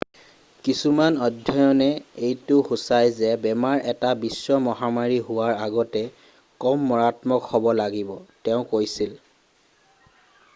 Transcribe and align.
কিছুমান 0.63 1.13
অধ্যয়নে 1.27 1.89
এইটো 2.27 2.55
সুচাই 2.69 3.11
যে 3.19 3.29
বেমাৰ 3.43 3.83
এটা 3.91 4.13
বিশ্ব 4.23 4.57
মহামাৰী 4.69 5.19
হোৱাৰ 5.29 5.61
আগতে 5.67 6.03
কম 6.67 6.89
মাৰাত্মক 6.93 7.47
হ'ব 7.53 7.71
লাগিব 7.83 8.11
তেওঁ 8.49 8.67
কৈছিল 8.75 9.15